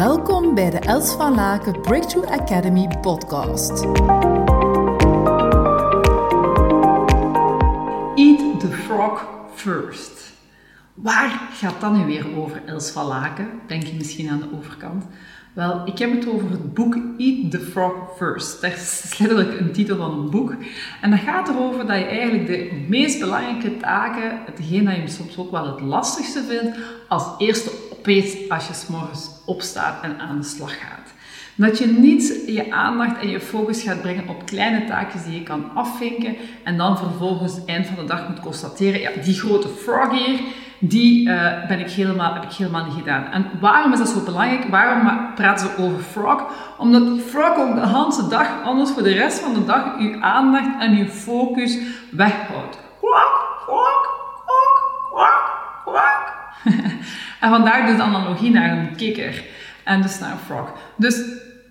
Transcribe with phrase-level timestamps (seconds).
[0.00, 3.70] Welkom bij de Els van Laken Breakthrough Academy podcast.
[8.14, 10.32] Eat the frog first.
[10.94, 13.48] Waar gaat dat nu weer over, Els van Laken?
[13.66, 15.04] Denk je misschien aan de overkant.
[15.52, 18.60] Wel, ik heb het over het boek Eat the Frog First.
[18.60, 20.54] Dat is letterlijk een titel van een boek.
[21.00, 25.38] En dat gaat erover dat je eigenlijk de meest belangrijke taken, hetgeen dat je soms
[25.38, 26.78] ook wel het lastigste vindt,
[27.08, 27.70] als eerste
[28.00, 31.12] opeet als je s morgens opstaat en aan de slag gaat.
[31.54, 35.42] Dat je niet je aandacht en je focus gaat brengen op kleine taakjes die je
[35.42, 40.10] kan afvinken en dan vervolgens eind van de dag moet constateren, ja, die grote frog
[40.10, 40.40] hier,
[40.78, 43.24] die uh, ben ik helemaal, heb ik helemaal niet gedaan.
[43.24, 44.64] En waarom is dat zo belangrijk?
[44.64, 46.44] Waarom praten ze over frog?
[46.78, 50.80] Omdat frog ook de hele dag, anders voor de rest van de dag, je aandacht
[50.80, 51.78] en je focus
[52.10, 52.78] weghoudt.
[53.00, 54.08] Kwak, kwak,
[54.44, 55.42] kwak,
[55.84, 56.38] kwak.
[57.40, 59.44] en vandaar dus de analogie naar een kikker
[59.84, 60.72] en dus naar een frog.
[60.96, 61.22] Dus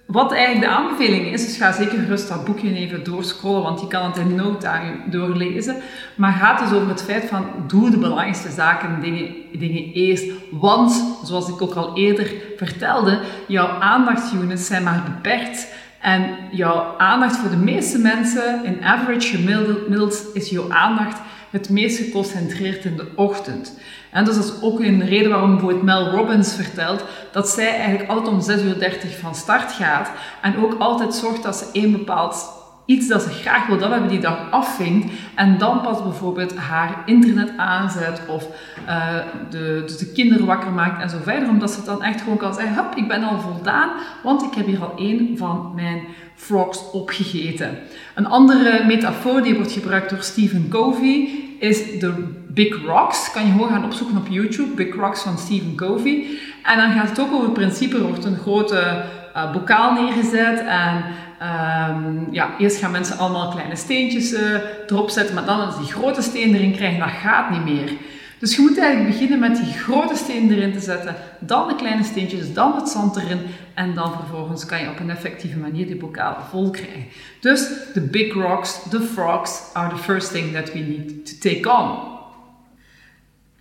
[0.05, 4.05] wat eigenlijk de aanbeveling is, ga zeker gerust dat boekje even doorscrollen, want je kan
[4.05, 5.75] het in no time doorlezen.
[6.15, 10.25] Maar gaat dus over het feit van, doe de belangrijkste zaken, dingen, dingen eerst.
[10.51, 15.67] Want, zoals ik ook al eerder vertelde, jouw aandachtsunits zijn maar beperkt.
[15.99, 21.17] En jouw aandacht voor de meeste mensen, in average gemiddeld, is jouw aandacht
[21.49, 23.77] het meest geconcentreerd in de ochtend.
[24.11, 28.09] En dus dat is ook een reden waarom bijvoorbeeld Mel Robbins vertelt dat zij eigenlijk
[28.09, 30.11] altijd om 6.30 uur van start gaat
[30.41, 32.58] en ook altijd zorgt dat ze een bepaald
[32.89, 37.01] iets dat ze graag wil dat hebben die dag afvinkt en dan pas bijvoorbeeld haar
[37.05, 38.47] internet aanzet of
[38.87, 39.13] uh,
[39.49, 42.53] de, dus de kinderen wakker maakt en zo verder, omdat ze dan echt gewoon kan
[42.53, 43.89] zeggen, hup, ik ben al voldaan,
[44.23, 46.01] want ik heb hier al één van mijn
[46.35, 47.77] frogs opgegeten.
[48.15, 51.29] Een andere metafoor die wordt gebruikt door Stephen Covey
[51.59, 52.13] is de
[52.47, 53.31] Big Rocks.
[53.31, 56.25] Kan je gewoon gaan opzoeken op YouTube, Big Rocks van Stephen Covey.
[56.63, 59.03] En dan gaat het ook over het principe, er wordt een grote
[59.35, 61.03] uh, bokaal neergezet en
[61.41, 64.55] um, ja, eerst gaan mensen allemaal kleine steentjes uh,
[64.87, 67.91] erop zetten, maar dan als die grote steen erin krijgen, dat gaat niet meer.
[68.39, 72.03] Dus je moet eigenlijk beginnen met die grote steen erin te zetten, dan de kleine
[72.03, 73.39] steentjes, dan het zand erin
[73.73, 77.05] en dan vervolgens kan je op een effectieve manier die bokaal vol krijgen.
[77.39, 81.71] Dus de big rocks, the frogs, are the first thing that we need to take
[81.71, 82.17] on.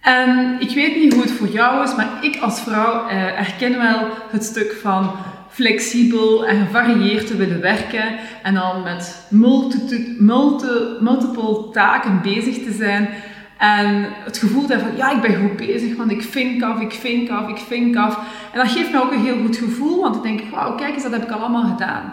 [0.00, 3.78] En ik weet niet hoe het voor jou is, maar ik als vrouw eh, herken
[3.78, 5.10] wel het stuk van
[5.58, 10.66] flexibel en gevarieerd te willen werken en dan met multi, multi,
[11.00, 13.08] multiple taken bezig te zijn.
[13.56, 16.80] En het gevoel te hebben van, ja, ik ben goed bezig, want ik vink af,
[16.80, 18.18] ik vink af, ik vink af.
[18.52, 20.94] En dat geeft me ook een heel goed gevoel, want dan denk ik, wauw, kijk
[20.94, 22.12] eens, dat heb ik allemaal gedaan.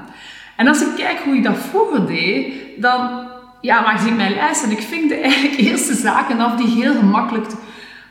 [0.56, 3.28] En als ik kijk hoe ik dat vroeger deed, dan
[3.62, 6.94] ja, maakte ik mijn lijst en ik vinkte eigenlijk eerst de zaken af die heel
[6.94, 7.46] gemakkelijk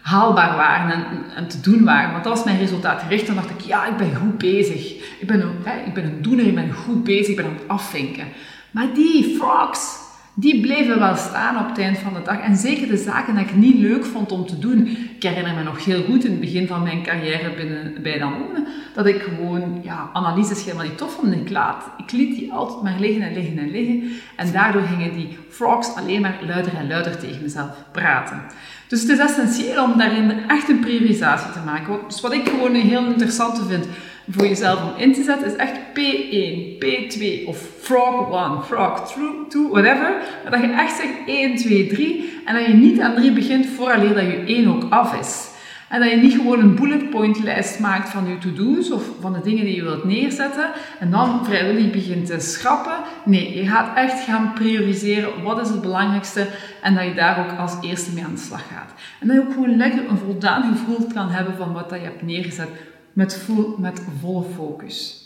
[0.04, 2.12] haalbaar waren en, te doen waren.
[2.12, 3.26] Want was mijn resultaatgericht.
[3.26, 4.92] Dan dacht ik, ja, ik ben goed bezig.
[5.20, 7.68] Ik ben, hè, ik ben een doener, ik ben goed bezig, ik ben aan het
[7.68, 8.26] afvinken.
[8.70, 9.98] Maar die frogs,
[10.34, 12.40] die bleven wel staan op het eind van de dag.
[12.40, 14.86] En zeker de zaken die ik niet leuk vond om te doen.
[15.16, 18.66] Ik herinner me nog heel goed in het begin van mijn carrière binnen, bij Danone,
[18.94, 21.34] dat ik gewoon ja, analyses helemaal niet tof vond.
[21.34, 24.10] Ik, laat, ik liet die altijd maar liggen en liggen en liggen.
[24.36, 28.42] En daardoor gingen die frogs alleen maar luider en luider tegen mezelf praten.
[28.88, 31.98] Dus het is essentieel om daarin echt een priorisatie te maken.
[32.06, 33.86] Dus wat ik gewoon heel interessante vind
[34.30, 39.08] voor jezelf om in te zetten, is echt P1, P2 of frog 1, frog
[39.48, 40.12] 2, whatever.
[40.42, 43.66] Maar dat je echt zegt 1, 2, 3 en dat je niet aan 3 begint
[43.66, 45.52] vooraleer dat je 1 ook af is.
[45.88, 49.32] En dat je niet gewoon een bullet point lijst maakt van je to-do's of van
[49.32, 52.96] de dingen die je wilt neerzetten en dan vrijwillig begint te schrappen.
[53.24, 56.46] Nee, je gaat echt gaan prioriseren wat is het belangrijkste
[56.82, 58.92] en dat je daar ook als eerste mee aan de slag gaat.
[59.20, 62.04] En dat je ook gewoon lekker een voldaan gevoel kan hebben van wat dat je
[62.04, 62.68] hebt neergezet
[63.14, 65.22] met, vol, met volle focus.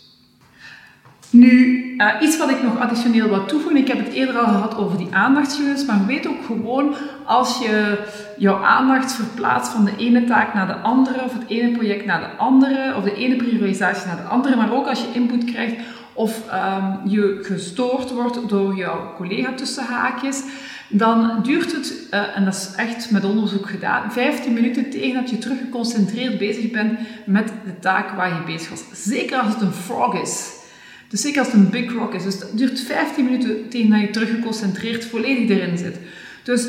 [1.31, 4.77] Nu, uh, iets wat ik nog additioneel wil toevoegen, ik heb het eerder al gehad
[4.77, 6.95] over die aandachtsunits, maar weet ook gewoon
[7.25, 7.99] als je
[8.39, 12.21] jouw aandacht verplaatst van de ene taak naar de andere, of het ene project naar
[12.21, 15.75] de andere, of de ene priorisatie naar de andere, maar ook als je input krijgt
[16.19, 20.43] of um, je gestoord wordt door jouw collega tussen haakjes,
[20.89, 25.31] dan duurt het, uh, en dat is echt met onderzoek gedaan, 15 minuten tegen dat
[25.31, 28.85] je terug geconcentreerd bezig bent met de taak waar je bezig was.
[28.93, 30.53] Zeker als het een frog is.
[31.09, 32.23] Dus zeker als het een big rock is.
[32.23, 35.97] Dus het duurt 15 minuten tegen dat je terug geconcentreerd volledig erin zit.
[36.43, 36.69] Dus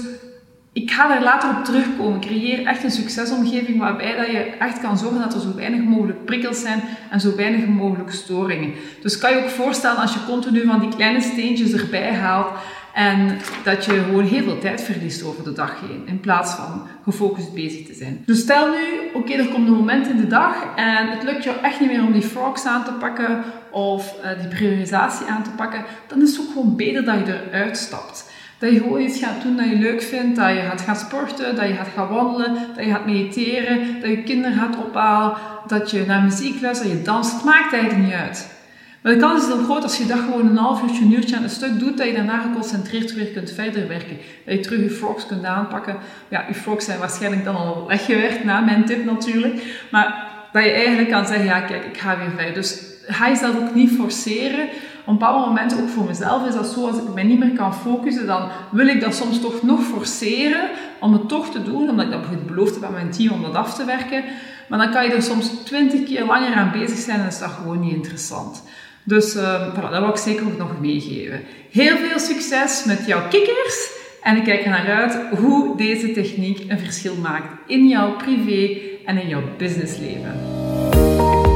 [0.73, 2.19] ik ga daar later op terugkomen.
[2.19, 6.25] Creëer echt een succesomgeving waarbij dat je echt kan zorgen dat er zo weinig mogelijk
[6.25, 8.73] prikkels zijn en zo weinig mogelijk storingen.
[9.01, 12.51] Dus kan je ook voorstellen als je continu van die kleine steentjes erbij haalt
[12.93, 16.87] En dat je gewoon heel veel tijd verliest over de dag heen, in plaats van
[17.03, 18.23] gefocust bezig te zijn.
[18.25, 21.57] Dus stel nu, oké, er komt een moment in de dag en het lukt jou
[21.61, 25.49] echt niet meer om die frogs aan te pakken of uh, die priorisatie aan te
[25.49, 28.31] pakken, dan is het ook gewoon beter dat je eruit stapt.
[28.59, 31.55] Dat je gewoon iets gaat doen dat je leuk vindt, dat je gaat gaan sporten,
[31.55, 35.91] dat je gaat gaan wandelen, dat je gaat mediteren, dat je kinderen gaat ophalen, dat
[35.91, 37.33] je naar muziek luistert, dat je danst.
[37.33, 38.57] Het maakt eigenlijk niet uit.
[39.01, 41.35] Maar de kans is heel groot als je dat gewoon een half uurtje, een uurtje
[41.35, 44.17] aan een stuk doet, dat je daarna geconcentreerd weer kunt verder werken.
[44.45, 45.97] Dat je terug je frogs kunt aanpakken.
[46.27, 49.85] Ja, je frogs zijn waarschijnlijk dan al weggewerkt, na mijn tip natuurlijk.
[49.91, 52.53] Maar dat je eigenlijk kan zeggen, ja kijk, ik ga weer verder.
[52.53, 54.67] Dus ga jezelf ook niet forceren.
[55.09, 57.53] Op een bepaald moment, ook voor mezelf, is dat zo, als ik mij niet meer
[57.53, 60.69] kan focussen, dan wil ik dat soms toch nog forceren
[60.99, 63.41] om het toch te doen, omdat ik dat bijvoorbeeld beloofd heb aan mijn team om
[63.41, 64.23] dat af te werken.
[64.67, 67.49] Maar dan kan je er soms twintig keer langer aan bezig zijn en is dat
[67.49, 68.63] gewoon niet interessant.
[69.03, 71.41] Dus uh, voilà, dat wil ik zeker ook nog meegeven.
[71.71, 73.89] Heel veel succes met jouw kikkers.
[74.23, 78.79] En ik kijk er naar uit hoe deze techniek een verschil maakt in jouw privé
[79.05, 80.33] en in jouw businessleven.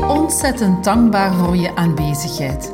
[0.07, 2.73] Ontzettend dankbaar voor je aanwezigheid.